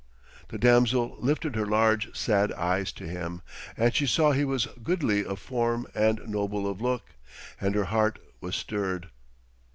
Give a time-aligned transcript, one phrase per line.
[0.47, 3.43] The damsel lifted her large sad eyes to him,
[3.77, 7.09] and she saw he was goodly of form and noble of look,
[7.59, 9.09] and her heart was stirred.